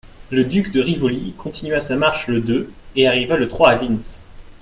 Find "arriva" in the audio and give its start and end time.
3.07-3.37